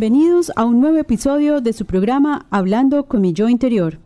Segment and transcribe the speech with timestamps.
[0.00, 3.98] Bienvenidos a un nuevo episodio de su programa Hablando con mi yo interior.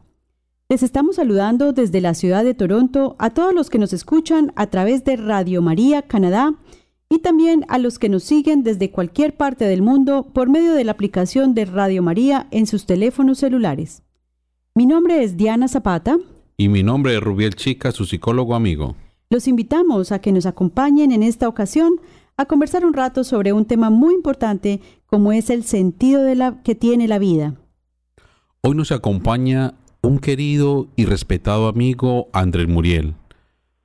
[0.68, 4.66] Les estamos saludando desde la ciudad de Toronto a todos los que nos escuchan a
[4.66, 6.54] través de Radio María Canadá
[7.08, 10.82] y también a los que nos siguen desde cualquier parte del mundo por medio de
[10.82, 14.02] la aplicación de Radio María en sus teléfonos celulares.
[14.74, 16.18] Mi nombre es Diana Zapata.
[16.56, 18.96] Y mi nombre es Rubiel Chica, su psicólogo amigo.
[19.30, 22.00] Los invitamos a que nos acompañen en esta ocasión
[22.36, 24.80] a conversar un rato sobre un tema muy importante
[25.14, 27.54] como es el sentido de la, que tiene la vida.
[28.62, 33.14] Hoy nos acompaña un querido y respetado amigo Andrés Muriel,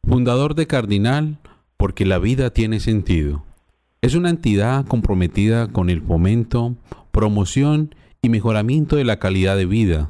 [0.03, 1.38] fundador de Cardinal
[1.77, 3.44] porque la vida tiene sentido.
[4.02, 6.75] Es una entidad comprometida con el fomento,
[7.11, 10.09] promoción y mejoramiento de la calidad de vida,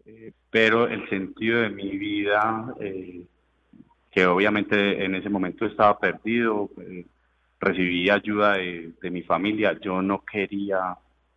[0.06, 3.25] eh, pero el sentido de mi vida, eh,
[4.10, 6.71] que obviamente en ese momento estaba perdido,
[7.60, 9.78] recibí ayuda de, mi familia.
[9.81, 10.97] Yo no quería,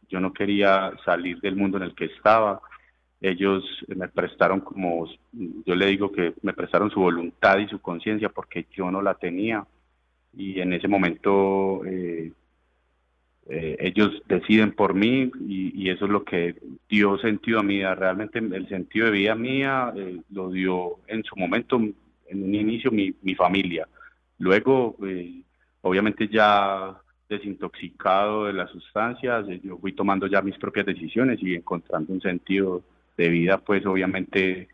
[0.10, 2.60] yo no quería salir del mundo en el que estaba.
[3.22, 8.30] Ellos me prestaron como, yo le digo que me prestaron su voluntad y su conciencia
[8.30, 9.66] porque yo no la tenía.
[10.38, 12.32] Y en ese momento eh,
[13.48, 16.56] eh, ellos deciden por mí y, eso es lo que
[16.90, 17.96] dio sentido a mi vida.
[17.96, 22.92] Realmente el sentido de vida mía eh, lo dio en su momento, en un inicio,
[22.92, 23.88] mi, mi familia.
[24.40, 24.98] Luego
[25.82, 31.56] obviamente ya desintoxicado de las sustancias, eh, yo fui tomando ya mis propias decisiones y
[31.56, 32.84] encontrando un sentido
[33.18, 34.68] de vida, pues obviamente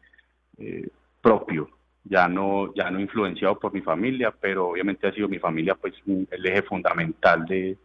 [0.57, 0.89] eh,
[1.22, 1.69] propio,
[2.03, 5.94] ya no, ya no influenciado por mi familia, pero obviamente ha sido mi familia pues
[6.06, 7.78] el eje fundamental de,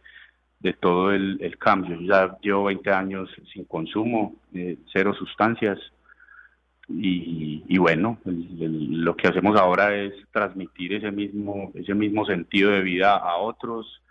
[0.79, 1.99] todo el, cambio.
[1.99, 5.79] Yo ya llevo 20 años sin consumo, eh, cero sustancias,
[6.89, 13.17] y, bueno, lo que hacemos ahora es transmitir ese mismo, ese mismo sentido de vida
[13.17, 14.01] a otros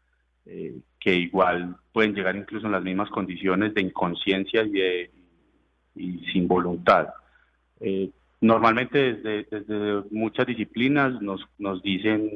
[0.45, 5.11] eh, que igual pueden llegar incluso en las mismas condiciones de inconsciencia y,
[5.95, 7.09] y sin voluntad.
[7.81, 8.11] Eh,
[8.41, 12.31] normalmente desde, desde, muchas disciplinas nos, nos dicen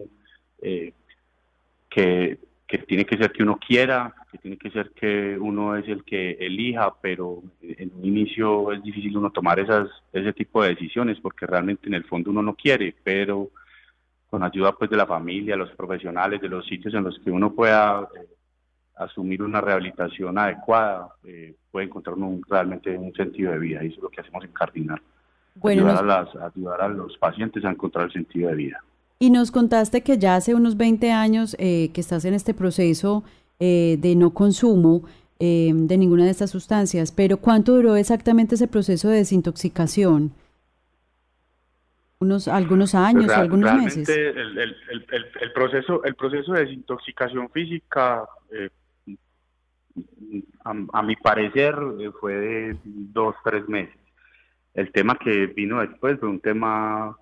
[0.63, 0.93] eh,
[1.89, 2.39] que
[2.87, 6.33] tiene que ser que uno quiera, que tiene que ser que uno es el que
[6.33, 11.47] elija, pero en un inicio es difícil uno tomar esas, ese tipo de decisiones porque
[11.47, 13.51] realmente en el fondo uno no quiere, pero
[14.29, 17.53] con ayuda pues de la familia, los profesionales, de los sitios en los que uno
[17.53, 18.29] pueda eh,
[18.97, 22.15] asumir una rehabilitación adecuada, eh, puede encontrar
[22.49, 25.03] realmente un sentido de vida y eso es lo que hacemos en Cardinal.
[25.63, 28.85] Ayudar, a las, ayudar a los pacientes a encontrar el sentido de vida.
[29.23, 33.23] Y nos contaste que ya hace unos 20 años eh, que estás en este proceso
[33.59, 35.03] eh, de no consumo
[35.39, 40.33] eh, de ninguna de estas sustancias, pero ¿cuánto duró exactamente ese proceso de desintoxicación?
[42.19, 44.09] Unos, algunos años o algunos meses.
[44.09, 44.77] El, el,
[45.11, 48.25] el, proceso, el proceso de desintoxicación física,
[50.65, 51.75] a, a, mi parecer,
[52.21, 54.00] fue de dos, tres meses.
[54.75, 57.17] El tema que vino después fue un tema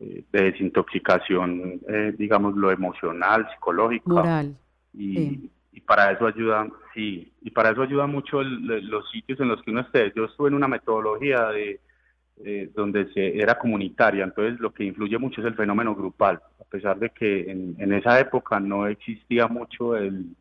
[0.00, 4.10] eh, de desintoxicación, eh, digamos, lo emocional, psicológico.
[4.10, 4.56] Moral.
[4.92, 9.62] Y, y, para eso ayuda, sí, y para eso ayuda mucho los sitios en los
[9.62, 10.12] que uno esté.
[10.14, 11.80] Yo estuve en una metodología de
[12.74, 16.98] donde se, era comunitaria, entonces lo que influye mucho es el fenómeno grupal, a pesar
[16.98, 20.34] de que en, en esa época no existía mucho el,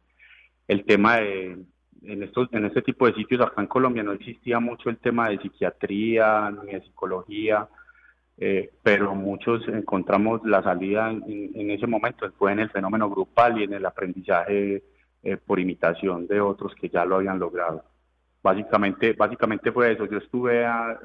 [0.68, 1.58] el tema de,
[2.06, 5.30] en, estos, en este tipo de sitios acá en Colombia no existía mucho el tema
[5.30, 7.68] de psiquiatría ni de psicología,
[8.38, 13.64] eh, pero muchos encontramos la salida en, ese momento, fue en el fenómeno grupal y
[13.64, 14.84] en el aprendizaje
[15.24, 17.84] eh, por imitación de otros que ya lo habían logrado.
[18.42, 21.00] Básicamente, básicamente fue eso, yo estuve a,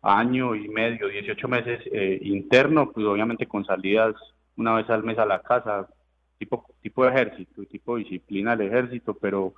[0.00, 4.14] año y medio, 18 meses eh, interno, pues obviamente con salidas
[4.56, 5.88] una vez al mes a la casa,
[6.38, 9.54] tipo, tipo de ejército, tipo de disciplina del ejército, pero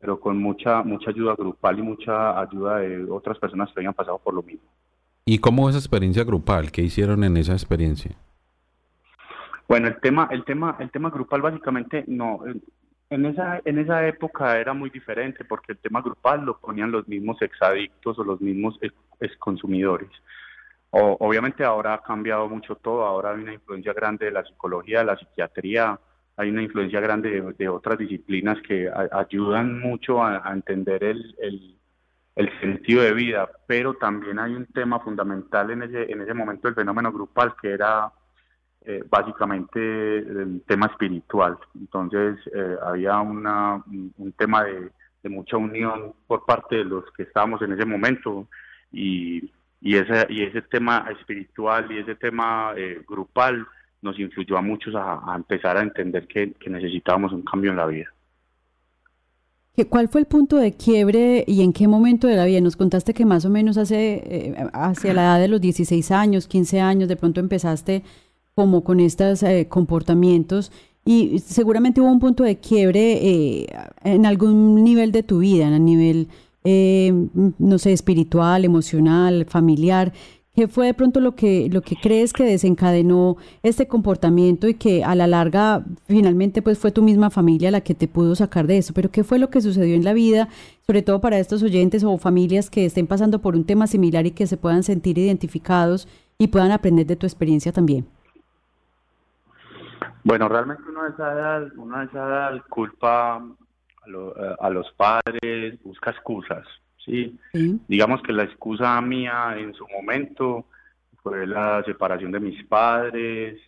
[0.00, 4.18] pero con mucha mucha ayuda grupal y mucha ayuda de otras personas que habían pasado
[4.18, 4.68] por lo mismo.
[5.24, 6.70] ¿Y cómo es esa experiencia grupal?
[6.70, 8.16] ¿Qué hicieron en esa experiencia?
[9.68, 12.40] Bueno, el tema, el tema, el tema grupal básicamente no.
[13.10, 17.06] En esa, en esa época era muy diferente porque el tema grupal lo ponían los
[17.08, 20.10] mismos exadictos o los mismos ex consumidores.
[20.90, 25.00] O, obviamente ahora ha cambiado mucho todo, ahora hay una influencia grande de la psicología,
[25.00, 25.98] de la psiquiatría,
[26.38, 31.34] hay una influencia grande de, otras disciplinas que ayudan mucho a, entender el,
[32.38, 36.68] el sentido de vida, pero también hay un tema fundamental en ese, en ese momento
[36.68, 38.12] del fenómeno grupal que era
[38.82, 41.58] eh, básicamente el tema espiritual.
[41.74, 44.90] Entonces eh, había una, un tema de,
[45.28, 48.48] mucha unión por parte de los que estábamos en ese momento
[48.90, 49.52] y,
[49.82, 53.66] y, ese, y ese tema espiritual y ese tema eh, grupal
[54.02, 58.08] nos influyó a muchos a, empezar a entender que necesitábamos un cambio en la vida.
[59.84, 62.60] ¿Cuál fue el punto de quiebre y en qué momento de la vida?
[62.60, 66.48] Nos contaste que más o menos hace, eh, hacia la edad de los 16 años,
[66.48, 68.02] 15 años, de pronto empezaste
[68.54, 70.72] como con estos eh, comportamientos
[71.04, 73.66] y seguramente hubo un punto de quiebre eh,
[74.02, 76.28] en algún nivel de tu vida, en el nivel,
[77.58, 80.12] no sé, espiritual, emocional, familiar.
[80.58, 85.04] ¿Qué fue de pronto lo que, lo que crees que desencadenó este comportamiento y que
[85.04, 88.78] a la larga finalmente pues fue tu misma familia la que te pudo sacar de
[88.78, 88.92] eso?
[88.92, 90.48] Pero ¿qué fue lo que sucedió en la vida,
[90.84, 94.32] sobre todo para estos oyentes o familias que estén pasando por un tema similar y
[94.32, 96.08] que se puedan sentir identificados
[96.38, 98.08] y puedan aprender de tu experiencia también?
[100.24, 103.42] Bueno, realmente uno de uno de culpa a,
[104.58, 106.66] a los padres, busca excusas
[107.08, 107.80] ¿sí?
[107.88, 110.66] Digamos que la excusa mía en su momento
[111.22, 113.60] fue la separación de mis padres,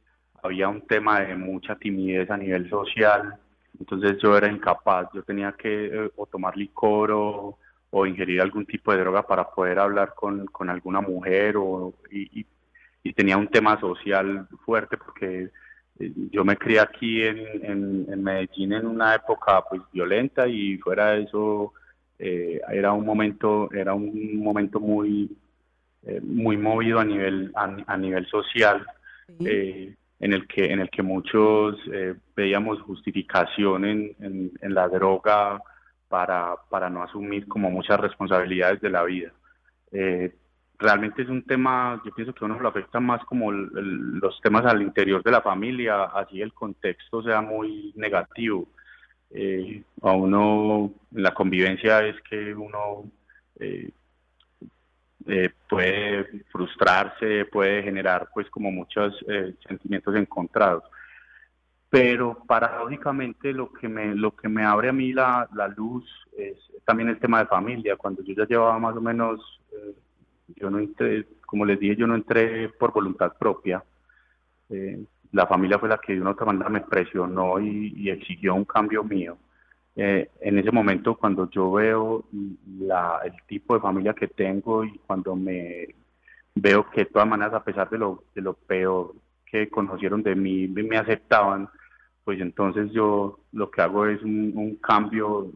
[0.42, 3.34] había un tema de mucha timidez a nivel social,
[3.78, 7.56] entonces yo era incapaz, yo tenía que eh, o tomar licor o,
[8.06, 12.46] ingerir algún tipo de droga para poder hablar con, alguna mujer o, y,
[13.14, 15.50] tenía un tema social fuerte porque
[15.98, 21.10] eh, yo me crié aquí en, en Medellín en una época pues violenta y fuera
[21.10, 21.74] de eso
[22.22, 25.34] eh, era un momento era un momento muy
[26.02, 28.86] eh, muy movido a nivel a, nivel social
[29.42, 31.78] eh, en el que en el que muchos
[32.36, 35.62] veíamos justificación en, en, la droga
[36.08, 39.32] para, para no asumir como muchas responsabilidades de la vida.
[40.78, 44.82] Realmente es un tema, yo pienso que uno lo afecta más como los temas al
[44.82, 48.66] interior de la familia, así el contexto sea muy negativo
[49.32, 53.04] eh, a uno la convivencia es que uno
[53.60, 53.90] eh,
[55.26, 59.14] eh, puede frustrarse, puede generar pues como muchos
[59.66, 60.84] sentimientos encontrados.
[61.88, 66.04] Pero paradójicamente lo que me lo que me abre a mí la, la luz
[66.36, 67.96] es también el tema de familia.
[67.96, 69.60] Cuando yo ya llevaba más o menos,
[70.56, 73.82] yo no entré, como les dije, yo no entré por voluntad propia.
[75.32, 79.04] La familia fue la que de una otra manera me presionó y, exigió un cambio
[79.04, 79.38] mío.
[79.94, 82.24] Eh, en ese momento, cuando yo veo
[82.80, 85.94] la, el tipo de familia que tengo y cuando me
[86.54, 89.14] veo que de todas maneras, a pesar de lo, de lo peor
[89.46, 91.68] que conocieron de mí, me aceptaban,
[92.24, 95.52] pues entonces yo lo que hago es un, cambio,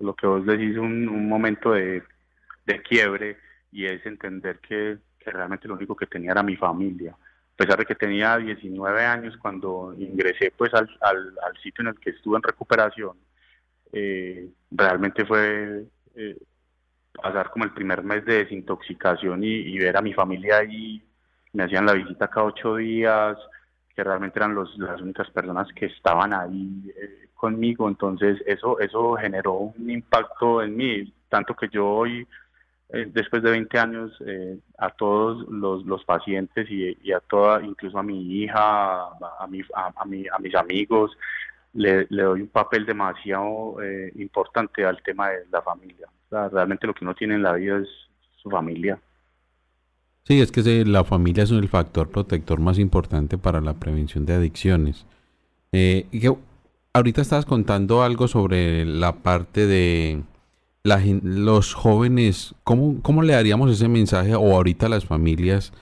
[0.00, 2.02] lo que vos decís, un, momento de,
[2.88, 3.36] quiebre
[3.72, 7.16] y es entender que realmente lo único que tenía era mi familia
[7.56, 11.98] a pesar de que tenía 19 años cuando ingresé pues al, al, sitio en el
[11.98, 13.16] que estuve en recuperación,
[13.92, 15.86] eh, realmente fue
[16.16, 16.36] eh,
[17.14, 21.02] pasar como el primer mes de desintoxicación y, ver a mi familia ahí,
[21.54, 23.38] me hacían la visita cada ocho días,
[23.94, 29.14] que realmente eran los, las únicas personas que estaban ahí eh, conmigo, entonces eso, eso
[29.14, 32.28] generó un impacto en mí, tanto que yo hoy
[32.96, 37.98] eh, después de 20 años eh, a todos los, los pacientes y, a toda, incluso
[37.98, 41.12] a mi hija, a, mi, a, mi, a mis amigos,
[41.74, 46.08] le, le, doy un papel demasiado eh, importante al tema de la familia.
[46.30, 47.88] realmente lo que uno tiene en la vida es
[48.42, 48.98] su familia.
[50.24, 54.34] Sí, es que la familia es el factor protector más importante para la prevención de
[54.34, 55.06] adicciones.
[55.70, 56.06] Eh,
[56.92, 60.22] ahorita estabas contando algo sobre la parte de
[61.22, 65.72] los jóvenes, ¿cómo, ¿cómo le daríamos ese mensaje o ahorita las familias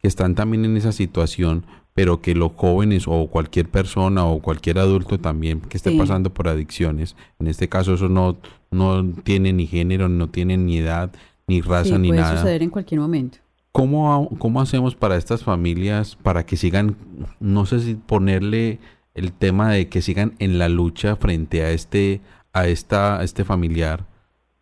[0.00, 4.78] que están también en esa situación, pero que los jóvenes o cualquier persona o cualquier
[4.78, 8.36] adulto también que esté pasando por adicciones, en este caso eso no,
[8.70, 11.12] no tiene ni género, no tiene ni edad,
[11.46, 12.38] ni raza, ni puede nada.
[12.38, 13.38] suceder en cualquier momento.
[13.70, 16.96] ¿Cómo, ¿Cómo hacemos para estas familias para que sigan,
[17.40, 18.78] no sé si ponerle
[19.14, 22.20] el tema de que sigan en la lucha frente a este,
[22.52, 24.06] a esta, a este familiar?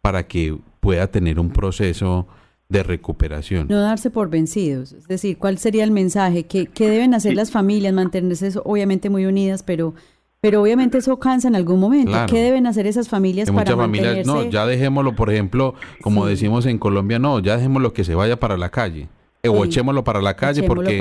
[0.02, 2.26] Para que pueda tener un proceso
[2.68, 3.68] de recuperación.
[3.68, 4.92] No darse por vencidos.
[4.92, 6.44] Es decir, ¿cuál sería el mensaje?
[6.44, 7.94] ¿Qué, deben hacer las familias?
[7.94, 9.94] Mantenerse obviamente muy unidas, pero,
[10.40, 12.12] pero obviamente eso cansa en algún momento.
[12.28, 16.66] ¿Qué deben hacer esas familias para muchas familias, no, ya dejémoslo, por ejemplo, como decimos
[16.66, 19.08] en Colombia, no, ya dejémoslo que se vaya para la calle.
[19.44, 20.98] Eh, o echémoslo para la calle porque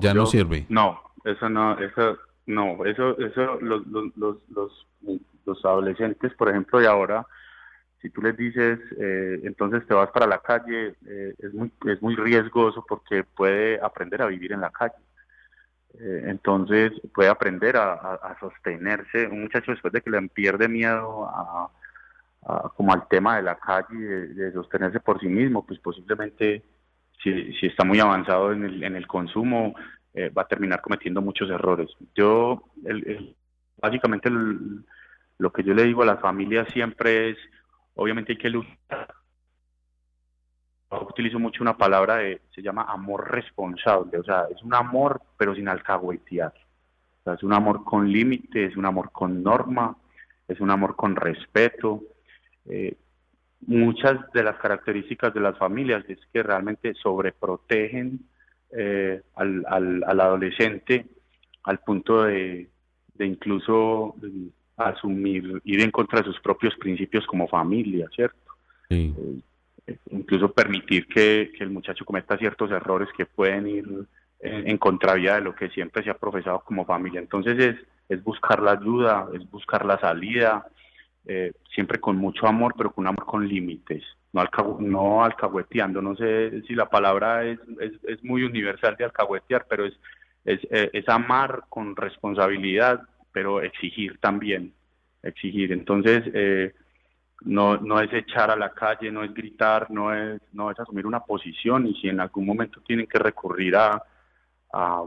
[0.00, 0.66] ya no sirve.
[0.68, 2.16] No, eso no, eso
[2.46, 4.86] no, eso, eso los, los, los,
[5.44, 7.26] los adolescentes, por ejemplo, de ahora
[8.00, 12.00] si tú les dices, eh, entonces te vas para la calle, eh, es, muy, es
[12.00, 14.94] muy riesgoso porque puede aprender a vivir en la calle.
[15.98, 19.26] Eh, entonces puede aprender a, sostenerse.
[19.26, 21.70] Un muchacho después de que le pierde miedo a,
[22.74, 26.62] como al tema de la calle, de, sostenerse por sí mismo, pues posiblemente
[27.22, 29.74] si, si está muy avanzado en el, en el consumo,
[30.36, 31.90] va a terminar cometiendo muchos errores.
[32.14, 33.36] Yo, el,
[33.80, 34.30] básicamente
[35.38, 37.38] lo que yo le digo a las familias siempre es,
[38.00, 39.14] obviamente hay que luchar.
[40.90, 45.54] Utilizo mucho una palabra de, se llama amor responsable, o sea, es un amor pero
[45.54, 46.52] sin alcahuetear.
[47.20, 49.96] O sea, es un amor con límites, es un amor con norma,
[50.48, 52.02] es un amor con respeto.
[52.64, 52.96] Eh,
[53.66, 58.20] muchas de las características de las familias es que realmente sobreprotegen
[58.70, 61.06] eh, al, al, adolescente
[61.64, 62.70] al punto de,
[63.14, 64.14] de incluso
[64.88, 68.38] asumir, ir en contra de sus propios principios como familia, ¿cierto?
[68.88, 69.12] Eh,
[70.10, 73.86] incluso permitir que, el muchacho cometa ciertos errores que pueden ir
[74.40, 77.20] en, contravía de lo que siempre se ha profesado como familia.
[77.20, 77.76] Entonces es,
[78.08, 80.66] es buscar la ayuda, es buscar la salida,
[81.26, 84.42] eh, siempre con mucho amor, pero con amor con límites, no,
[84.80, 86.00] no alcahueteando.
[86.00, 87.58] No sé si la palabra es,
[88.08, 89.94] es, muy universal de alcahuetear, pero es,
[90.44, 94.72] es, eh, es amar con responsabilidad, pero exigir también,
[95.22, 95.72] exigir.
[95.72, 96.74] Entonces, eh,
[97.42, 101.06] no, no es echar a la calle, no es gritar, no es, no es asumir
[101.06, 104.02] una posición y si en algún momento tienen que recurrir a,
[104.72, 105.04] a,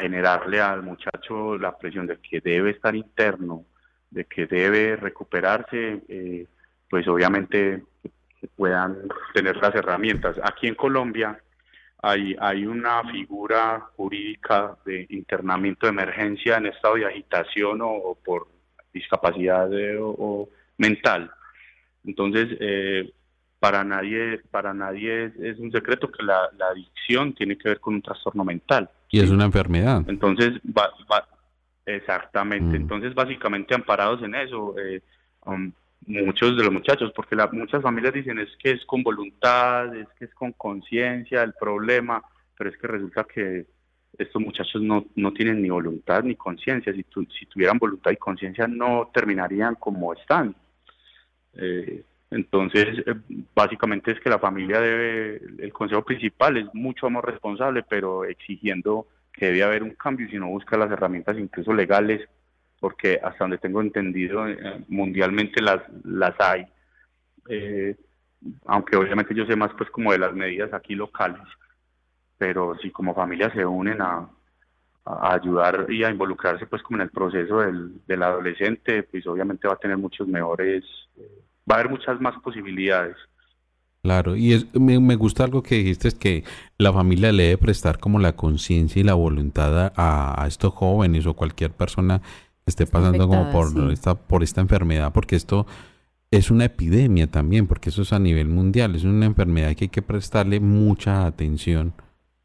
[0.00, 3.64] generarle al muchacho la presión de que debe estar interno,
[4.10, 6.46] de que debe recuperarse, eh,
[6.88, 7.82] pues obviamente
[8.56, 10.38] puedan tener las herramientas.
[10.42, 11.38] Aquí en Colombia
[12.04, 18.46] hay, hay una figura jurídica de internamiento de emergencia en estado de agitación o, por
[18.92, 20.46] discapacidad eh, o,
[20.76, 21.30] mental.
[22.04, 23.10] Entonces, eh,
[23.58, 28.02] para nadie, para nadie es, un secreto que la, adicción tiene que ver con un
[28.02, 28.90] trastorno mental.
[29.08, 30.04] Y es una enfermedad.
[30.06, 30.90] Entonces, va,
[31.86, 32.78] exactamente.
[32.78, 32.82] Mm.
[32.82, 35.00] Entonces, básicamente amparados en eso, eh,
[35.46, 35.72] um,
[36.06, 40.08] muchos de los muchachos, porque la, muchas familias dicen es que es con voluntad, es
[40.18, 42.22] que es con conciencia el problema,
[42.56, 43.66] pero es que resulta que
[44.18, 46.92] estos muchachos no, no tienen ni voluntad ni conciencia.
[46.92, 47.04] Si,
[47.38, 50.54] si tuvieran voluntad y conciencia no terminarían como están.
[51.54, 53.14] Eh, entonces, eh,
[53.54, 59.06] básicamente es que la familia debe, el consejo principal es mucho más responsable, pero exigiendo
[59.32, 62.28] que debe haber un cambio, si no busca las herramientas incluso legales
[62.84, 66.66] porque hasta donde tengo entendido eh, mundialmente las las hay.
[67.48, 67.96] Eh,
[68.66, 71.46] aunque obviamente yo sé más pues como de las medidas aquí locales
[72.36, 74.28] pero si como familia se unen a,
[75.06, 79.74] ayudar y a involucrarse pues como en el proceso del, del adolescente pues obviamente va
[79.74, 80.84] a tener muchos mejores
[81.16, 83.16] eh, va a haber muchas más posibilidades.
[84.04, 86.44] Claro, y me, gusta algo que dijiste, es que
[86.76, 91.32] la familia le debe prestar como la conciencia y la voluntad a, estos jóvenes o
[91.32, 92.20] cualquier persona
[92.66, 95.66] esté pasando como por, esta, por esta enfermedad, porque esto
[96.30, 99.88] es una epidemia también, porque eso es a nivel mundial, es una enfermedad que hay
[99.88, 101.92] que prestarle mucha atención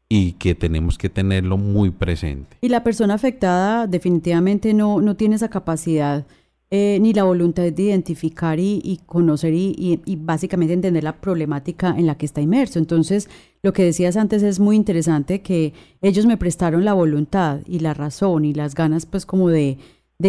[0.08, 2.56] y que tenemos que tenerlo muy presente.
[2.60, 6.26] Y la persona afectada definitivamente no, no tiene esa capacidad
[6.72, 12.16] eh, ni la voluntad de identificar y, conocer y, básicamente entender la problemática en la
[12.16, 12.78] que está inmerso.
[12.78, 13.28] Entonces,
[13.60, 17.92] lo que decías antes es muy interesante que ellos me prestaron la voluntad y la
[17.92, 19.78] razón y las ganas pues como de,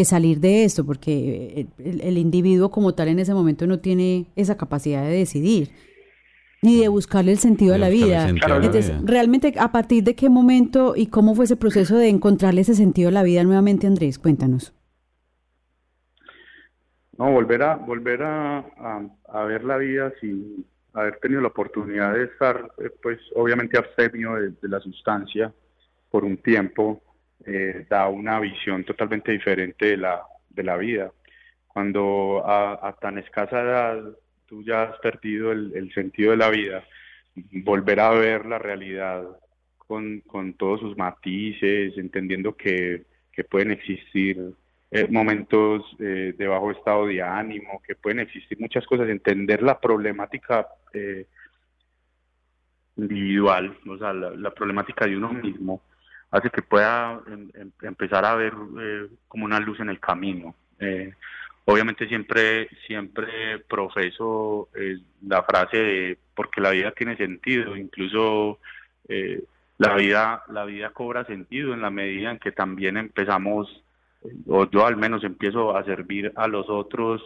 [0.06, 5.04] salir de esto, porque el, individuo como tal en ese momento no tiene esa capacidad
[5.04, 5.70] de decidir
[6.62, 8.30] ni de buscarle el sentido a la vida.
[8.30, 12.76] Entonces, realmente, ¿a partir de qué momento y cómo fue ese proceso de encontrarle ese
[12.76, 14.20] sentido a la vida nuevamente, Andrés?
[14.20, 14.74] Cuéntanos.
[17.18, 18.60] No, volver a, volver a,
[19.30, 24.36] a, ver la vida sin haber tenido la oportunidad de estar, eh, pues obviamente abstemio
[24.36, 25.54] de, la sustancia
[26.10, 27.02] por un tiempo,
[27.46, 31.12] eh, da una visión totalmente diferente de la, de la vida.
[31.68, 34.04] Cuando a, tan escasa edad
[34.46, 36.84] tú ya has perdido el, sentido de la vida,
[37.36, 39.24] volver a ver la realidad
[39.78, 44.54] con, con todos sus matices, entendiendo que, que pueden existir
[44.94, 49.80] eh, momentos eh, de bajo estado de ánimo, que pueden existir muchas cosas, entender la
[49.80, 51.28] problemática eh,
[52.98, 55.82] individual, o sea, la, problemática de uno mismo,
[56.32, 58.54] hace que pueda em, em, empezar a ver
[59.28, 60.56] como una luz en el camino.
[61.66, 64.70] obviamente siempre, siempre profeso
[65.28, 68.60] la frase de porque la vida tiene sentido, incluso
[69.78, 73.84] la vida, la vida cobra sentido en la medida en que también empezamos
[74.48, 77.22] o yo al menos empiezo a servir a los otros,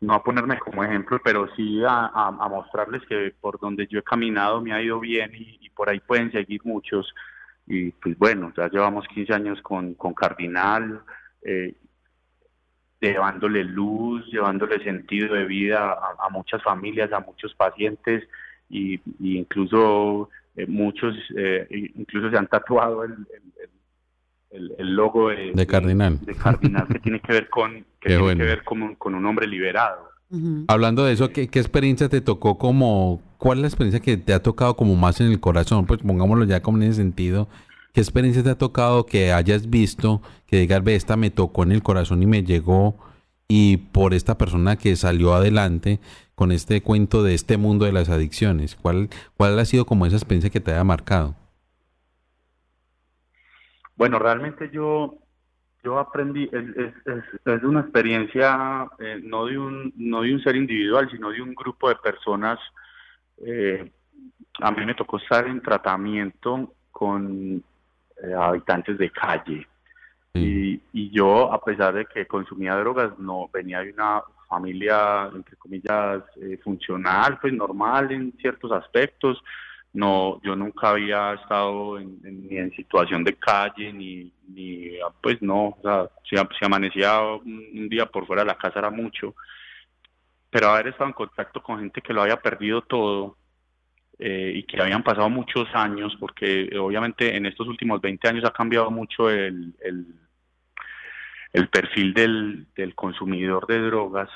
[0.00, 4.60] no a ponerme como ejemplo, pero sí a, mostrarles que por donde yo he caminado
[4.60, 7.12] me ha ido bien y, por ahí pueden seguir muchos.
[7.68, 11.02] Y pues bueno, ya llevamos 15 años con, con Cardinal,
[11.42, 11.74] eh,
[12.98, 18.26] llevándole luz, llevándole sentido de vida a, muchas familias, a muchos pacientes
[18.70, 23.14] y, incluso eh, muchos eh, incluso se han tatuado el,
[24.50, 26.24] el, logo de, Cardinal.
[26.24, 29.46] De, Cardinal que tiene que ver con, que, tiene que ver con, con, un hombre
[29.46, 30.07] liberado.
[30.66, 34.42] Hablando de eso, ¿qué, experiencia te tocó como, cuál es la experiencia que te ha
[34.42, 35.86] tocado como más en el corazón?
[35.86, 37.48] Pues pongámoslo ya como en ese sentido.
[37.94, 41.72] ¿Qué experiencia te ha tocado que hayas visto, que digas, ve, esta me tocó en
[41.72, 42.96] el corazón y me llegó,
[43.48, 45.98] y por esta persona que salió adelante
[46.34, 48.76] con este cuento de este mundo de las adicciones?
[48.76, 51.34] ¿Cuál, cuál ha sido como esa experiencia que te haya marcado?
[53.96, 55.18] Bueno, realmente yo,
[55.82, 56.92] yo aprendí, es,
[57.44, 61.54] es, una experiencia eh, no, de un, no de un ser individual, sino de un
[61.54, 62.58] grupo de personas.
[63.44, 63.90] Eh,
[64.60, 67.62] a mí me tocó estar en tratamiento con
[68.22, 69.66] eh, habitantes de calle.
[70.34, 75.56] Y, y, yo, a pesar de que consumía drogas, no venía de una familia, entre
[75.56, 76.22] comillas,
[76.62, 79.42] funcional, pues normal en ciertos aspectos
[79.92, 85.68] no yo nunca había estado en, ni en situación de calle ni, ni pues no
[85.68, 89.34] o sea si, amanecía un, día por fuera de la casa era mucho
[90.50, 93.36] pero haber estado en contacto con gente que lo había perdido todo
[94.18, 98.52] eh, y que habían pasado muchos años porque obviamente en estos últimos 20 años ha
[98.52, 104.28] cambiado mucho el, el, perfil del consumidor de drogas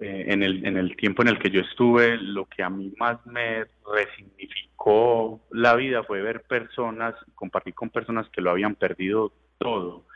[0.00, 2.94] eh, en, el, en el tiempo en el que yo estuve, lo que a mí
[2.98, 9.32] más me resignificó la vida fue ver personas, compartir con personas que lo habían perdido
[9.58, 10.06] todo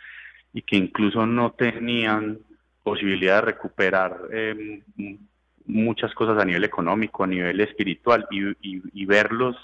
[0.53, 2.39] y que incluso no tenían
[2.85, 4.83] posibilidad de recuperar eh,
[5.67, 9.57] muchas cosas a nivel económico, a nivel espiritual y, y, verlos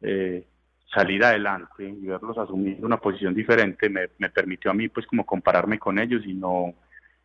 [0.00, 0.46] eh,
[0.94, 5.26] salir adelante y verlos asumir una posición diferente me, me permitió a mí pues como
[5.26, 6.74] compararme con ellos y no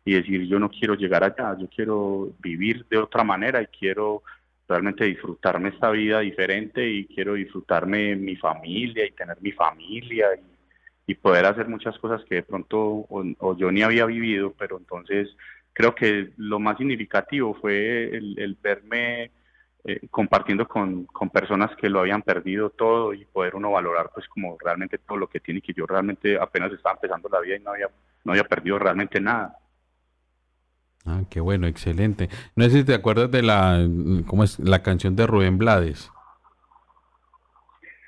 [0.06, 4.22] y decir yo no quiero llegar allá, yo quiero vivir de otra manera y quiero
[4.68, 11.14] realmente disfrutarme esta vida diferente y quiero disfrutarme mi familia y tener mi familia y,
[11.22, 15.28] poder hacer muchas cosas que de pronto o, yo ni había vivido, pero entonces
[15.72, 19.30] creo que lo más significativo fue el, verme
[19.84, 24.26] eh, compartiendo con, con, personas que lo habían perdido todo y poder uno valorar pues
[24.28, 27.60] como realmente todo lo que tiene que yo realmente apenas estaba empezando la vida y
[27.60, 27.88] no había,
[28.24, 29.56] no había perdido realmente nada.
[31.06, 32.28] Ah, qué bueno, excelente.
[32.56, 33.86] No sé si te acuerdas de la,
[34.26, 34.58] ¿cómo es?
[34.58, 36.10] La canción de Rubén Blades.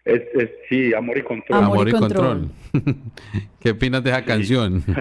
[0.05, 0.23] Es,
[0.69, 1.65] sí, Amor y Control.
[1.65, 2.49] Amor, y, Control.
[3.61, 4.85] ¿Qué opinas de esa canción?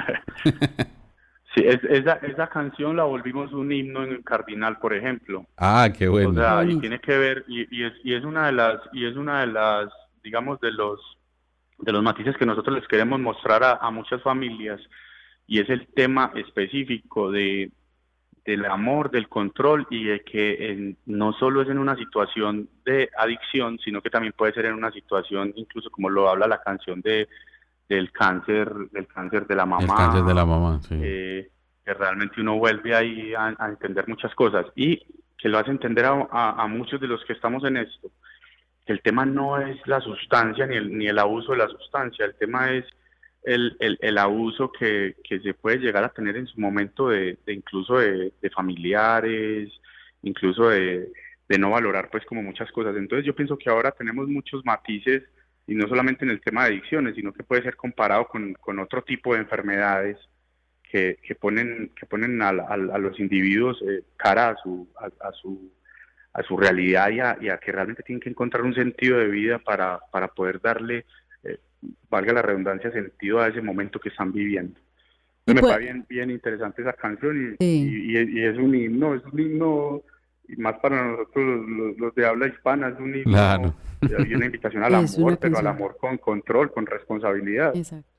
[1.55, 5.47] Sí, esa, esa canción la volvimos un himno en el Cardinal, por ejemplo.
[5.57, 6.29] Ah, qué bueno.
[6.29, 9.07] O sea, y tiene que ver, y, y, es, y es una de las, y
[9.07, 9.89] es una de las,
[10.23, 10.99] digamos, de los,
[11.79, 14.79] de los matices que nosotros les queremos mostrar a, a muchas familias,
[15.47, 17.71] y es el tema específico de,
[18.47, 23.77] del amor, del control y de que no solo es en una situación de adicción,
[23.83, 27.27] sino que también puede ser en una situación, incluso como lo habla la canción de
[27.89, 29.83] del cáncer, del cáncer de la mamá.
[29.83, 30.95] El cáncer de la mamá, sí.
[31.01, 31.49] Eh,
[31.86, 35.01] que realmente uno vuelve ahí a, entender muchas cosas y
[35.38, 38.12] que lo hace entender a, muchos de los que estamos en esto.
[38.86, 42.36] El tema no es la sustancia ni el, ni el abuso de la sustancia, el
[42.36, 42.86] tema es
[43.47, 47.97] el, el, abuso que, que, se puede llegar a tener en su momento de, incluso
[47.97, 49.69] de, familiares,
[50.21, 51.12] incluso de,
[51.47, 52.95] de no valorar pues como muchas cosas.
[52.97, 55.23] Entonces yo pienso que ahora tenemos muchos matices
[55.65, 58.79] y no solamente en el tema de adicciones, sino que puede ser comparado con, con
[58.79, 60.17] otro tipo de enfermedades
[60.83, 65.71] que, que ponen, que ponen a, a, los individuos eh, cara a su, a, su,
[66.33, 69.27] a su realidad y a, y a, que realmente tienen que encontrar un sentido de
[69.27, 71.05] vida para, para poder darle,
[72.09, 74.79] valga la redundancia, sentido a ese momento que están viviendo.
[75.45, 79.39] me parece bien, bien interesante esa canción y, y, y, es un himno, es un
[79.39, 80.03] himno
[80.47, 81.65] y más para nosotros
[81.97, 85.97] los, de habla hispana es un himno, y una invitación al amor, pero al amor
[85.99, 87.75] con control, con responsabilidad.
[87.75, 88.09] Exacto.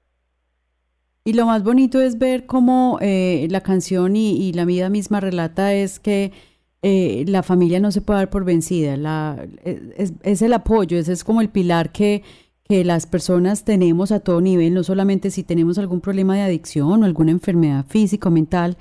[1.24, 5.74] Y lo más bonito es ver cómo eh, la canción y, la vida misma relata
[5.74, 6.32] es que
[6.80, 11.12] eh, la familia no se puede dar por vencida, la, es, es, el apoyo, ese
[11.12, 12.22] es como el pilar que,
[12.68, 17.02] que las personas tenemos a todo nivel, no solamente si tenemos algún problema de adicción
[17.02, 18.76] o alguna enfermedad física o mental,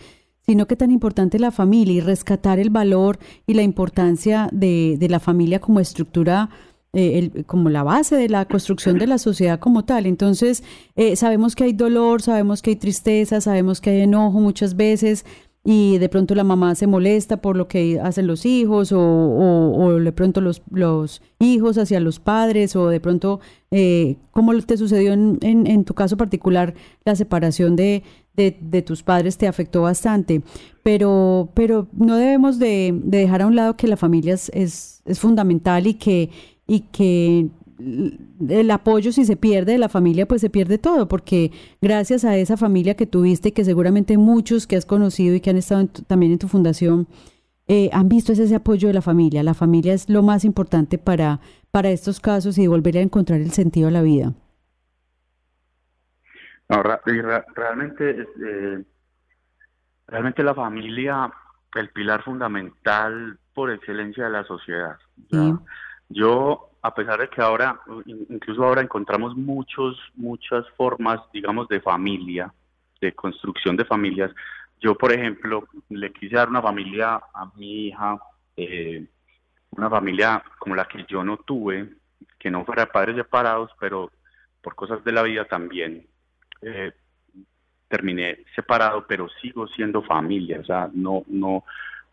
[0.45, 5.09] sino que tan importante la familia y rescatar el valor y la importancia de, de
[5.09, 6.49] la familia como estructura
[6.93, 10.05] eh, como la base de la construcción de la sociedad como tal.
[10.05, 10.63] Entonces,
[10.95, 15.25] eh, sabemos que hay dolor, sabemos que hay tristeza, sabemos que hay enojo muchas veces
[15.69, 19.99] y de pronto la mamá se molesta por lo que hacen los hijos o, o,
[19.99, 25.11] de pronto los, los, hijos hacia los padres o de pronto, eh, como te sucedió
[25.11, 28.03] en, en, en tu caso particular, la separación de,
[28.37, 30.41] de, tus padres te afectó bastante,
[30.83, 35.85] pero, pero no debemos de, dejar a un lado que la familia es, es, fundamental
[35.85, 36.29] y que,
[36.65, 41.51] y que el apoyo si se pierde de la familia, pues se pierde todo, porque
[41.81, 45.57] gracias a esa familia que tuviste, que seguramente muchos que has conocido y que han
[45.57, 47.07] estado también en tu fundación,
[47.67, 49.43] eh, han visto ese, apoyo de la familia.
[49.43, 51.39] La familia es lo más importante para,
[51.71, 54.33] para estos casos y volver a encontrar el sentido de la vida.
[56.69, 58.83] No, realmente, eh,
[60.07, 61.31] realmente la familia,
[61.75, 64.97] el pilar fundamental por excelencia de la sociedad.
[66.09, 72.53] Yo, a pesar de que ahora, incluso ahora encontramos muchos, muchas formas, digamos, de familia,
[73.01, 74.31] de construcción de familias.
[74.79, 78.17] Yo, por ejemplo, le quise dar una familia a mi hija,
[78.55, 79.05] eh,
[79.71, 81.89] una familia como la que yo no tuve,
[82.39, 84.09] que no fuera padres separados, pero
[84.61, 86.07] por cosas de la vida también
[86.61, 86.93] eh,
[87.89, 91.65] terminé separado, pero sigo siendo familia, o sea, no, no,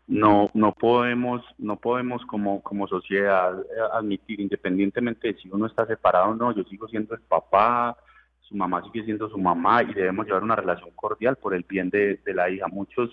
[0.07, 5.85] no, no podemos, no podemos como, como sociedad eh, admitir, independientemente de si uno está
[5.87, 7.97] separado o no, yo sigo siendo el papá,
[8.41, 11.89] su mamá sigue siendo su mamá y debemos llevar una relación cordial por el bien
[11.89, 12.67] de, la hija.
[12.67, 13.09] Muchos,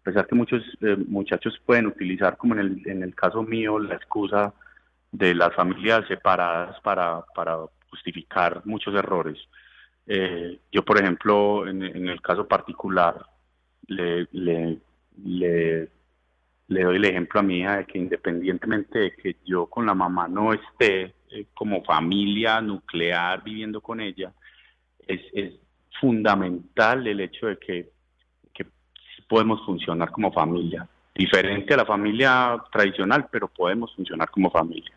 [0.00, 3.78] a pesar que muchos eh, muchachos pueden utilizar, como en el, en el caso mío,
[3.78, 4.52] la excusa
[5.10, 9.38] de las familias separadas para, para justificar muchos errores.
[10.06, 13.24] Eh, yo, por ejemplo, en, el caso particular,
[13.86, 15.88] le, le,
[16.68, 20.28] doy el ejemplo a mi hija de que independientemente de que yo con la mamá
[20.28, 24.32] no esté eh, como familia nuclear viviendo con ella,
[25.06, 25.52] es, es
[26.00, 27.90] fundamental el hecho de que,
[28.52, 28.66] que
[29.28, 30.88] podemos funcionar como familia.
[31.14, 34.92] Diferente a la familia tradicional, pero podemos funcionar como familia.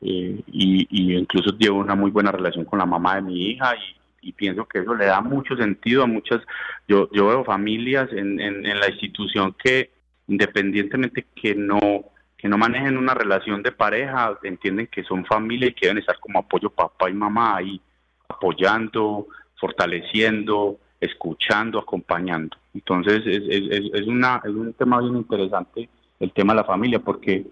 [0.00, 3.74] Eh, y, y, incluso llevo una muy buena relación con la mamá de mi hija
[4.22, 6.40] y, pienso que eso le da mucho sentido a muchas,
[6.88, 9.92] yo, yo veo familias en, en, la institución que
[10.28, 12.04] independientemente que no
[12.36, 16.18] que no manejen una relación de pareja, entienden que son familia y que deben estar
[16.18, 17.80] como apoyo papá y mamá ahí,
[18.28, 19.26] apoyando,
[19.58, 22.54] fortaleciendo, escuchando, acompañando.
[22.74, 25.88] Entonces es, es, es, una, es un tema bien interesante
[26.20, 27.46] el tema de la familia, porque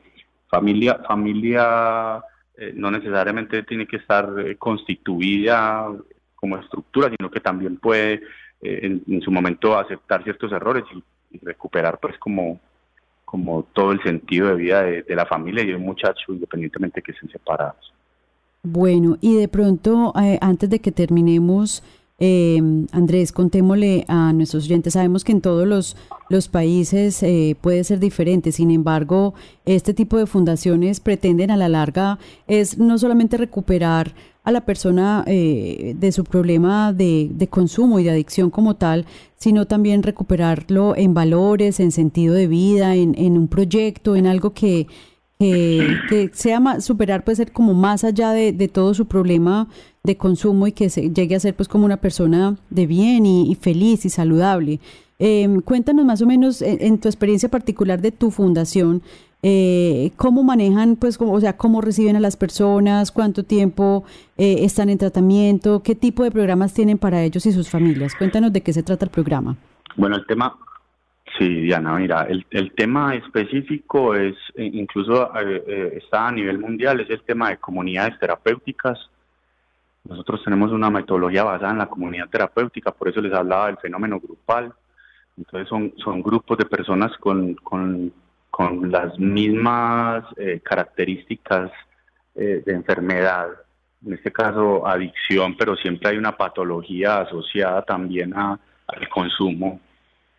[0.48, 2.22] familia, familia
[2.56, 5.88] eh, no necesariamente tiene que estar eh, constituida
[6.34, 8.22] como estructura, sino que también puede
[8.60, 11.02] eh, en, su momento aceptar ciertos errores y,
[11.42, 12.58] recuperar pues como,
[13.24, 17.12] como todo el sentido de vida de, la familia y de un muchacho, independientemente que
[17.12, 17.92] estén separados.
[18.62, 21.82] Bueno, y de pronto, eh, antes de que terminemos,
[22.20, 22.60] Eh,
[22.92, 25.96] Andrés, contémosle a nuestros oyentes, sabemos que en todos los,
[26.28, 31.68] los países eh, puede ser diferente, sin embargo, este tipo de fundaciones pretenden a la
[31.68, 37.98] larga es no solamente recuperar a la persona eh, de su problema de, de, consumo
[37.98, 43.14] y de adicción como tal, sino también recuperarlo en valores, en sentido de vida, en,
[43.18, 44.86] en un proyecto, en algo que,
[45.38, 49.68] que, sea más, superar, puede ser como más allá de, de, todo su problema
[50.02, 53.54] de consumo y que se, llegue a ser pues como una persona de bien y,
[53.54, 54.80] feliz y saludable.
[55.18, 59.02] Em, cuéntanos más o menos en, tu experiencia particular de tu fundación,
[59.46, 64.04] eh, cómo manejan, pues, como, o sea, cómo reciben a las personas, cuánto tiempo
[64.38, 68.14] eh, están en tratamiento, qué tipo de programas tienen para ellos y sus familias.
[68.14, 69.54] Cuéntanos de qué se trata el programa.
[69.96, 70.56] Bueno, el tema,
[71.38, 77.00] Sí, Diana, mira, el, el tema específico es, eh, incluso eh, está a nivel mundial,
[77.00, 79.10] es el tema de comunidades terapéuticas.
[80.04, 84.20] Nosotros tenemos una metodología basada en la comunidad terapéutica, por eso les hablaba del fenómeno
[84.20, 84.72] grupal.
[85.36, 88.12] Entonces son, son grupos de personas con, con,
[88.56, 90.24] con las mismas
[90.62, 91.72] características
[92.34, 93.48] de enfermedad,
[94.06, 99.80] en este caso adicción, pero siempre hay una patología asociada también a, al consumo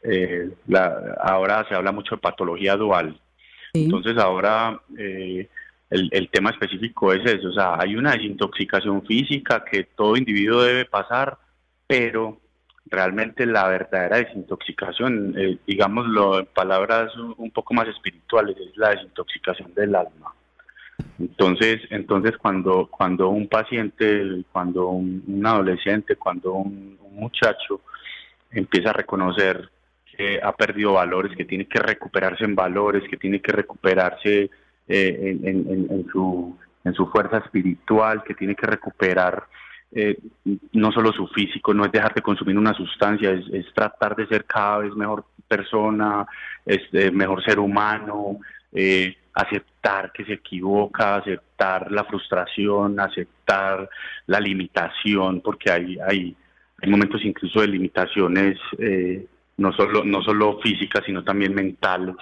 [0.07, 3.19] eh, la, ahora se habla mucho de patología dual.
[3.73, 5.49] Entonces ahora eh,
[5.89, 10.61] el, el, tema específico es eso, o sea, hay una desintoxicación física que todo individuo
[10.61, 11.37] debe pasar,
[11.87, 12.39] pero
[12.85, 19.73] realmente la verdadera desintoxicación, eh, digámoslo en palabras un poco más espirituales, es la desintoxicación
[19.73, 20.33] del alma.
[21.19, 27.79] Entonces, entonces cuando, cuando un paciente, cuando un, adolescente, cuando un, muchacho
[28.51, 29.69] empieza a reconocer
[30.05, 34.49] que ha perdido valores, que tiene que recuperarse en valores, que tiene que recuperarse
[34.89, 39.45] eh, en, su, en su fuerza espiritual, que tiene que recuperar
[39.95, 40.17] eh,
[40.73, 44.45] no solo su físico, no es dejar de consumir una sustancia, es, tratar de ser
[44.45, 46.25] cada vez mejor persona,
[46.65, 48.39] es, eh, mejor ser humano,
[49.33, 53.89] aceptar que se equivoca, aceptar la frustración, aceptar
[54.27, 56.35] la limitación, porque hay, hay,
[56.85, 58.59] momentos incluso de limitaciones
[59.57, 62.15] no solo, no solo físicas, sino también mentales.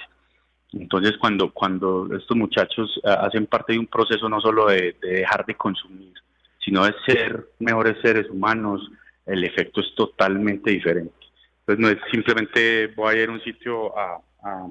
[0.74, 5.46] Entonces, cuando, cuando estos muchachos eh, hacen parte de un proceso no solo de, dejar
[5.46, 6.14] de consumir,
[6.64, 8.90] sino de ser mejores seres humanos,
[9.26, 11.14] el efecto es totalmente diferente.
[11.60, 14.20] Entonces, no es simplemente voy a ir a un sitio a,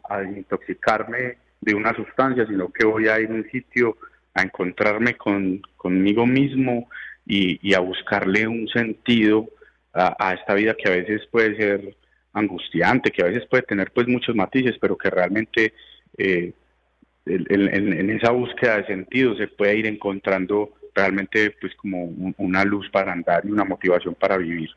[0.09, 3.97] a, intoxicarme de una sustancia, sino que voy a ir a un sitio
[4.35, 6.89] a encontrarme con, conmigo mismo
[7.27, 9.49] y, a buscarle un sentido
[9.93, 11.97] a, a esta vida que a veces puede ser
[12.33, 15.75] angustiante, que a veces puede tener pues muchos matices, pero que realmente
[16.19, 16.53] eh,
[17.27, 22.05] en, esa búsqueda de sentido se puede ir encontrando realmente pues como
[22.37, 24.71] una luz para andar y una motivación para vivir.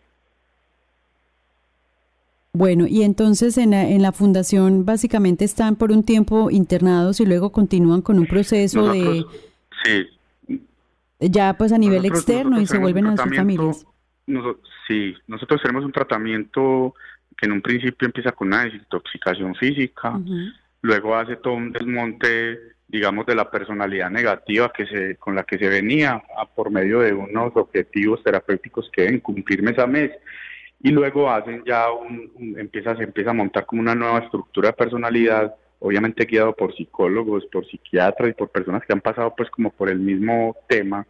[2.54, 7.26] Bueno, y entonces en la, en la fundación básicamente están por un tiempo internados y
[7.26, 9.26] luego continúan con un proceso de...
[9.84, 10.60] Sí.
[11.20, 13.86] Ya pues a nivel externo y se vuelven a sus familias.
[14.88, 16.96] sí, nosotros tenemos un tratamiento
[17.38, 20.18] que en un principio empieza con una desintoxicación física,
[20.82, 25.58] luego hace todo un desmonte, digamos, de la personalidad negativa que se, con la que
[25.58, 26.24] se venía
[26.56, 30.12] por medio de unos objetivos terapéuticos que deben cumplir mes a mes,
[30.82, 34.74] y luego hacen ya un, empieza, se empieza a montar como una nueva estructura de
[34.74, 39.72] personalidad, obviamente guiado por psicólogos, por psiquiatras y por personas que han pasado pues como
[39.72, 41.06] por el mismo tema,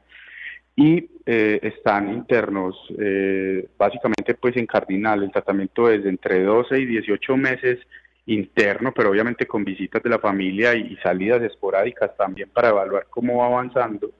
[0.75, 5.23] y eh, están internos eh, básicamente pues en Cardinal.
[5.23, 7.79] El tratamiento es entre 12 y 18 meses
[8.27, 13.37] interno, pero obviamente con visitas de la familia y, salidas esporádicas también para evaluar cómo
[13.37, 14.11] va avanzando.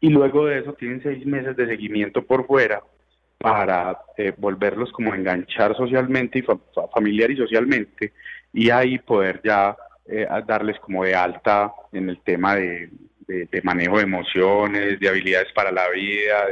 [0.00, 2.82] Y luego de eso tienen seis meses de seguimiento por fuera
[3.38, 6.44] para eh, volverlos como a enganchar socialmente y
[6.92, 8.12] familiar y socialmente
[8.52, 9.76] y ahí poder ya
[10.46, 12.88] darles como de alta en el tema de,
[13.28, 16.46] de, manejo de emociones, de habilidades para la vida,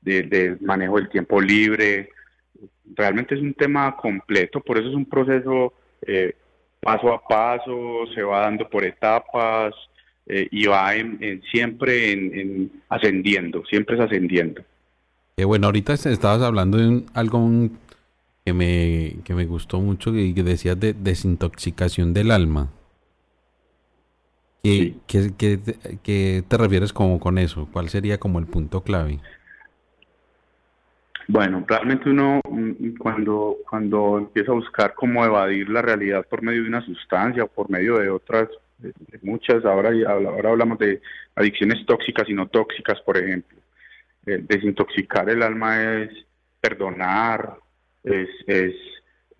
[0.00, 2.10] de, manejo del tiempo libre.
[2.94, 5.74] Realmente es un tema completo, por eso es un proceso
[6.06, 6.34] eh,
[6.80, 9.74] paso a paso, se va dando por etapas
[10.26, 14.62] eh, y va en, siempre en, ascendiendo, siempre es ascendiendo.
[15.36, 17.68] Eh, bueno, ahorita estabas hablando de algo
[18.44, 22.70] que me, que me gustó mucho y que decías de desintoxicación del alma.
[24.62, 27.66] ¿Qué, qué, te refieres como con eso?
[27.72, 29.20] ¿Cuál sería como el punto clave?
[31.32, 36.62] Bueno, realmente uno mm, cuando, cuando empieza a buscar cómo evadir la realidad por medio
[36.62, 38.48] de una sustancia o por medio de otras,
[39.22, 41.00] muchas, ahora, ahora hablamos de
[41.36, 43.58] adicciones tóxicas y no tóxicas, por ejemplo.
[44.24, 46.10] desintoxicar el alma es,
[46.60, 47.54] perdonar,
[48.02, 48.74] es, es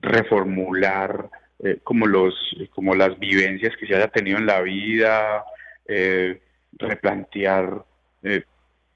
[0.01, 2.35] reformular eh, como los
[2.71, 5.45] como las vivencias que se haya tenido en la vida,
[5.87, 6.41] eh,
[6.79, 7.85] replantear
[8.23, 8.45] eh,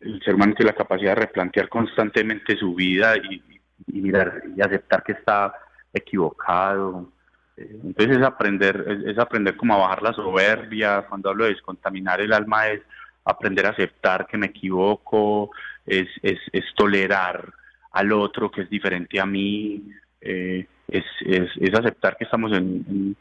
[0.04, 3.42] el ser humano tiene la capacidad de replantear constantemente su vida y,
[3.86, 5.52] mirar y aceptar que está
[5.92, 7.10] equivocado.
[7.56, 11.06] Entonces es aprender, es, aprender cómo a bajar la soberbia.
[11.08, 12.82] Cuando hablo de descontaminar el alma es
[13.24, 15.50] aprender a aceptar que me equivoco,
[15.86, 17.52] es, es, tolerar
[17.92, 19.82] al otro que es diferente a mí,
[20.20, 23.16] eh, es, es, es, aceptar que estamos en,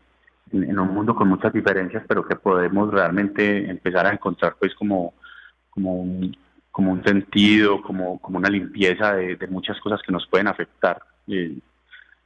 [0.51, 5.13] en, un mundo con muchas diferencias, pero que podemos realmente empezar a encontrar pues como,
[5.69, 6.35] como, un,
[6.73, 11.55] como un sentido, como, como una limpieza de, muchas cosas que nos pueden afectar eh,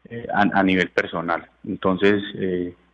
[0.09, 1.45] eh, a, nivel personal.
[1.65, 2.23] Entonces,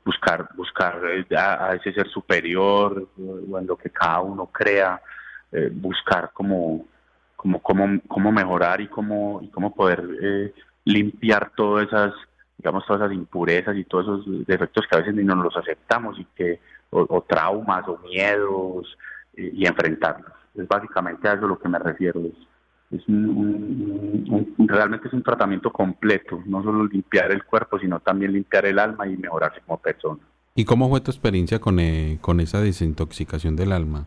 [0.04, 1.00] buscar, buscar
[1.38, 5.00] a, ese ser superior, o en lo que cada uno crea,
[5.74, 6.88] buscar como,
[7.36, 10.02] como cómo, mejorar y cómo, y cómo poder
[10.86, 12.14] limpiar todas esas,
[12.58, 16.20] digamos, todas esas impurezas y todos esos defectos que a veces ni nos los aceptamos
[16.20, 18.98] y que, o, traumas o miedos,
[19.38, 20.43] y, enfrentarlos.
[20.56, 22.22] Es básicamente a eso a lo que me refiero.
[22.92, 23.06] Es,
[24.58, 29.08] realmente es un tratamiento completo, no solo limpiar el cuerpo, sino también limpiar el alma
[29.08, 30.20] y mejorarse como persona.
[30.56, 34.06] ¿Y cómo fue tu experiencia con, eh, con esa desintoxicación del alma?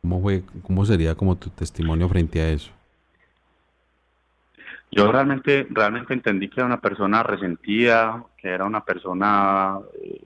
[0.00, 2.72] ¿Cómo, fue, ¿Cómo sería como tu testimonio frente a eso?
[4.90, 10.22] Yo realmente, realmente entendí que era una persona resentida, que era una persona eh,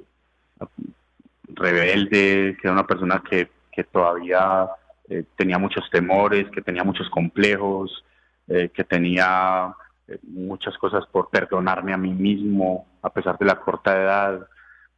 [1.54, 4.68] rebelde, que era una persona que, que todavía
[5.08, 8.04] eh, tenía muchos temores, que tenía muchos complejos,
[8.48, 9.74] eh, que tenía
[10.22, 14.46] muchas cosas por perdonarme a mí mismo a pesar de la corta edad.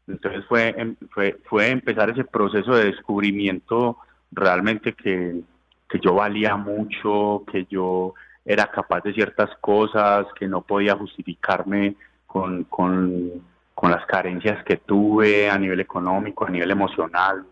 [0.06, 3.98] Entonces fue, em, fue, fue empezar ese proceso de descubrimiento
[4.30, 5.40] realmente que,
[5.88, 11.96] que yo valía mucho, que yo era capaz de ciertas cosas, que no podía justificarme
[12.26, 13.42] con, con,
[13.82, 17.44] las carencias que tuve a nivel económico, a nivel emocional.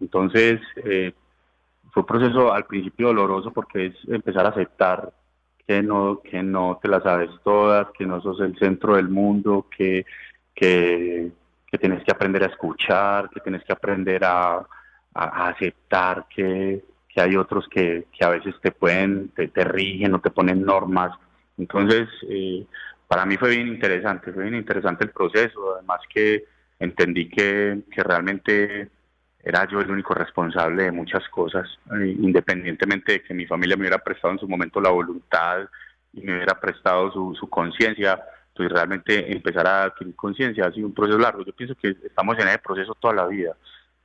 [0.00, 1.12] Entonces, eh,
[1.94, 5.14] fue un proceso al principio doloroso porque es empezar a aceptar
[5.66, 9.66] que no, que no te las sabes todas, que no sos el centro del mundo,
[9.74, 10.04] que,
[10.54, 11.30] que,
[11.80, 14.64] tienes que aprender a escuchar, que tienes que aprender a
[15.14, 20.20] aceptar que, que hay otros que, que a veces te pueden, te, te, rigen o
[20.20, 21.16] te ponen normas.
[21.56, 22.66] Entonces, eh,
[23.06, 26.44] para mí fue bien interesante, fue bien interesante el proceso, además que
[26.80, 28.90] entendí que, que realmente
[29.44, 31.68] era yo el único responsable de muchas cosas,
[32.00, 35.68] eh, independientemente de que mi familia me hubiera prestado en su momento la voluntad
[36.14, 38.22] y me hubiera prestado su, conciencia,
[38.54, 41.44] pues realmente empezar a adquirir conciencia ha sido un proceso largo.
[41.44, 43.54] Yo pienso que estamos en ese proceso toda la vida.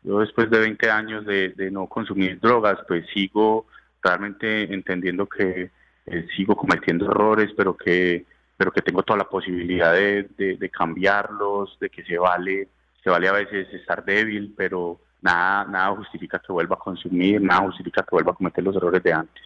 [0.04, 3.68] Yo después de 20 años de, no consumir drogas, pues sigo
[4.04, 5.72] realmente entendiendo que
[6.06, 8.26] eh, sigo cometiendo errores, pero que
[8.58, 12.68] pero que tengo toda la posibilidad de, de, cambiarlos, de que se vale,
[13.02, 17.62] se vale a veces estar débil, pero nada, nada justifica que vuelva a consumir, nada
[17.62, 19.44] justifica que vuelva a cometer los errores de antes.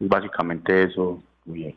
[0.00, 1.22] Es básicamente eso.
[1.44, 1.76] Bien.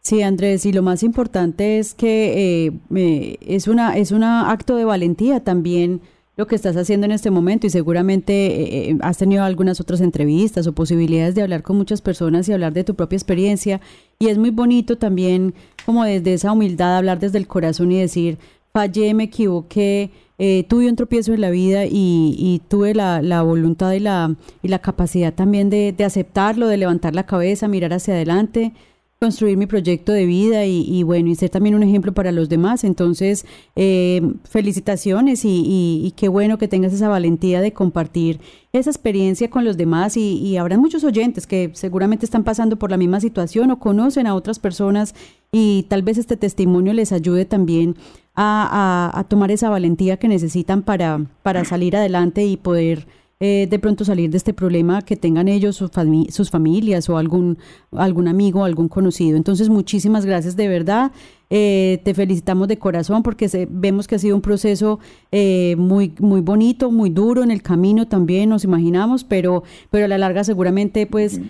[0.00, 4.86] Sí, Andrés, y lo más importante es que eh, es una es un acto de
[4.86, 6.00] valentía también
[6.36, 10.00] lo que estás haciendo en este momento y seguramente eh, eh, has tenido algunas otras
[10.00, 13.82] entrevistas o posibilidades de hablar con muchas personas y hablar de tu propia experiencia
[14.18, 15.52] y es muy bonito también
[15.84, 18.38] como desde esa humildad hablar desde el corazón y decir
[18.72, 20.10] fallé, me equivoqué,
[20.42, 24.68] eh, tuve un tropiezo en la vida y, tuve la, la, voluntad y la, y
[24.68, 28.72] la capacidad también de, de aceptarlo, de levantar la cabeza, mirar hacia adelante
[29.20, 32.84] construir mi proyecto de vida y, bueno, y ser también un ejemplo para los demás.
[32.84, 33.44] Entonces,
[33.76, 38.40] eh, felicitaciones y, qué bueno que tengas esa valentía de compartir
[38.72, 42.96] esa experiencia con los demás y, habrá muchos oyentes que seguramente están pasando por la
[42.96, 45.14] misma situación o conocen a otras personas
[45.52, 47.96] y tal vez este testimonio les ayude también
[48.34, 53.06] a, a tomar esa valentía que necesitan para, para salir adelante y poder
[53.42, 55.90] eh, de pronto salir de este problema que tengan ellos, sus,
[56.28, 57.56] sus familias o algún,
[57.90, 59.38] algún amigo, algún conocido.
[59.38, 61.10] Entonces, muchísimas gracias de verdad.
[61.48, 65.00] Eh, te felicitamos de corazón porque vemos que ha sido un proceso
[65.32, 70.08] eh, muy, muy bonito, muy duro en el camino también, nos imaginamos, pero, pero a
[70.08, 71.40] la larga seguramente pues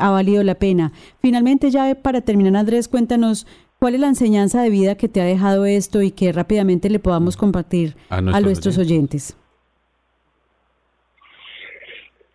[0.00, 0.92] ha valido la pena.
[1.20, 3.46] Finalmente, ya para terminar, Andrés, cuéntanos
[3.78, 6.98] cuál es la enseñanza de vida que te ha dejado esto y que rápidamente le
[6.98, 9.36] podamos compartir a nuestros, oyentes.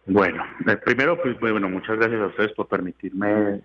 [0.08, 3.62] Bueno, eh, primero, pues bueno, muchas gracias a ustedes por permitirme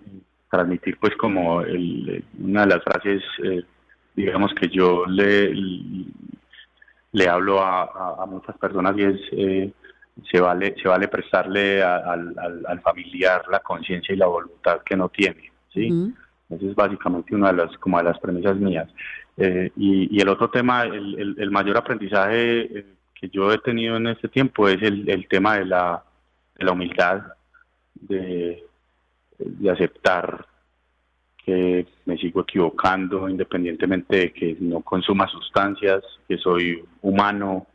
[0.51, 3.63] transmitir, pues como el, una de las frases, eh,
[4.15, 5.55] digamos que yo le
[7.13, 9.73] le hablo a, muchas personas y es eh,
[10.31, 12.35] se vale se vale prestarle al,
[12.67, 16.13] al, familiar la conciencia y la voluntad que no tiene, sí.
[16.51, 18.89] Esa es básicamente una de las, como de las premisas mías.
[19.37, 24.29] Eh, y, el otro tema, el, mayor aprendizaje eh, que yo he tenido en este
[24.29, 26.03] tiempo es el, tema de la,
[26.57, 27.23] de la humildad,
[27.95, 28.65] de,
[29.39, 30.47] de aceptar
[31.45, 37.67] que me sigo equivocando independientemente de que no consuma sustancias, que soy humano,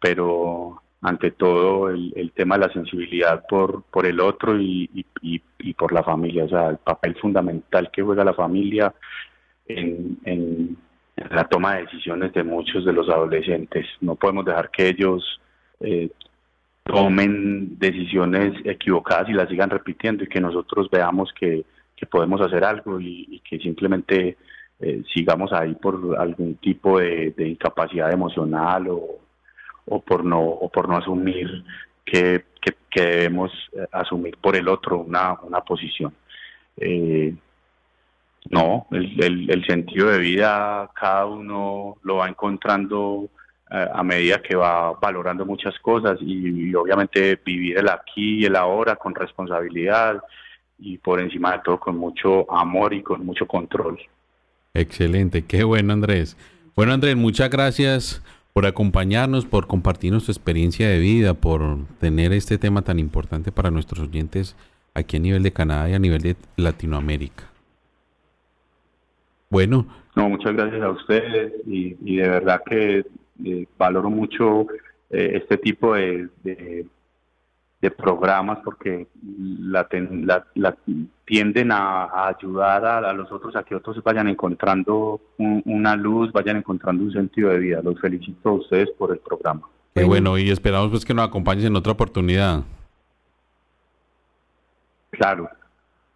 [0.00, 4.90] pero ante todo el, tema de la sensibilidad por, por el otro y,
[5.22, 8.94] y, por la familia, o sea, el papel fundamental que juega la familia
[9.66, 10.76] en, en,
[11.30, 13.86] la toma de decisiones de muchos de los adolescentes.
[14.00, 15.40] No podemos dejar que ellos
[15.80, 16.10] eh,
[16.86, 21.64] tomen decisiones equivocadas y las sigan repitiendo y que nosotros veamos que,
[22.10, 24.36] podemos hacer algo y, que simplemente
[24.78, 29.18] eh, sigamos ahí por algún tipo de, incapacidad emocional o,
[29.86, 31.64] o, por no o por no asumir
[32.04, 36.14] que, que, debemos eh, asumir por el otro una, una posición.
[36.76, 37.34] Eh,
[38.50, 43.28] no, el, el, sentido de vida cada uno lo va encontrando
[43.68, 48.96] a medida que va valorando muchas cosas y, obviamente vivir el aquí y el ahora
[48.96, 50.22] con responsabilidad
[50.78, 53.98] y por encima de todo con mucho amor y con mucho control.
[54.72, 56.36] Excelente, qué bueno Andrés.
[56.76, 62.58] Bueno Andrés, muchas gracias por acompañarnos, por compartirnos tu experiencia de vida, por tener este
[62.58, 64.56] tema tan importante para nuestros oyentes
[64.94, 67.44] aquí a nivel de Canadá y a nivel de Latinoamérica.
[69.50, 69.86] Bueno.
[70.14, 73.04] No, muchas gracias a ustedes y de verdad que
[73.44, 74.66] eh, valoro mucho
[75.10, 76.86] eh, este tipo de, de,
[77.96, 79.06] programas porque
[79.60, 79.86] la,
[80.54, 80.76] la,
[81.24, 87.04] tienden a, ayudar a, los otros a que otros vayan encontrando una luz, vayan encontrando
[87.04, 87.80] un sentido de vida.
[87.84, 89.68] Los felicito a ustedes por el programa.
[89.94, 92.64] Qué bueno, y esperamos pues que nos acompañes en otra oportunidad.
[95.10, 95.48] Claro,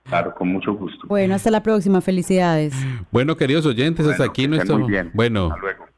[0.05, 1.07] Claro, con mucho gusto.
[1.07, 2.01] Bueno, hasta la próxima.
[2.01, 2.75] Felicidades.
[3.13, 4.87] Bueno, queridos oyentes, hasta aquí nuestro.
[5.13, 5.90] Bueno, hasta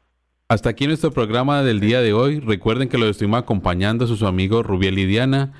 [0.49, 2.39] aquí nuestro programa del día de hoy.
[2.39, 5.53] Recuerden que lo estuvimos acompañando a sus amigos Rubiel y Diana.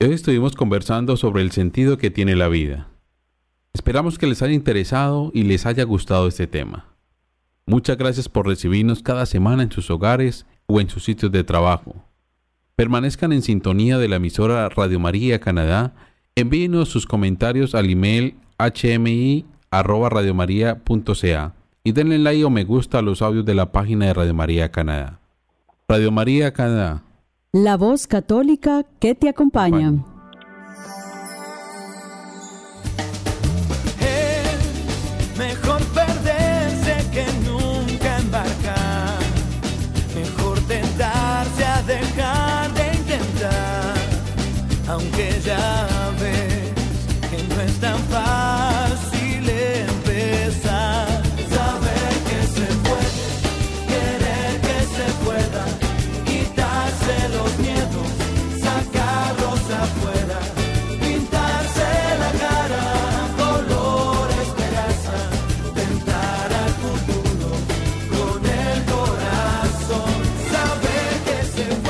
[0.00, 2.88] Hoy estuvimos conversando sobre el sentido que tiene la vida.
[3.74, 6.86] Esperamos que les haya interesado y les haya gustado este tema.
[7.66, 11.96] Muchas gracias por recibirnos cada semana en sus hogares o en sus sitios de trabajo.
[12.76, 15.94] Permanezcan en sintonía de la emisora Radio María Canadá.
[16.36, 21.57] Envíenos sus comentarios al email hmi@radiomaria.ca
[21.88, 24.70] y denle like o me gusta a los audios de la página de Radio María
[24.70, 25.20] Canadá.
[25.88, 27.02] Radio María Canadá.
[27.52, 29.94] La voz católica que te acompaña.